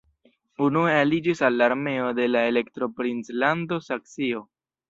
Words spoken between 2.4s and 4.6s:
Elektoprinclando Saksio.